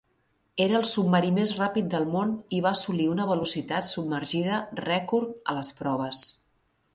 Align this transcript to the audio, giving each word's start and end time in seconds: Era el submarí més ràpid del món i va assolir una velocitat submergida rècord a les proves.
Era 0.63 0.75
el 0.77 0.85
submarí 0.91 1.27
més 1.35 1.51
ràpid 1.57 1.91
del 1.91 2.07
món 2.15 2.31
i 2.59 2.61
va 2.67 2.71
assolir 2.77 3.05
una 3.17 3.27
velocitat 3.33 3.89
submergida 3.91 4.57
rècord 4.81 5.37
a 5.53 5.57
les 5.61 5.71
proves. 5.83 6.27